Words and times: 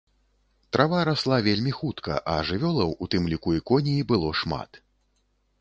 Трава 0.77 1.01
расла 1.09 1.37
вельмі 1.49 1.73
хутка, 1.81 2.17
а 2.37 2.39
жывёлаў, 2.53 2.97
у 3.07 3.11
тым 3.15 3.29
ліку 3.35 3.55
і 3.59 3.63
коней, 3.71 4.01
было 4.15 4.35
шмат. 4.45 4.85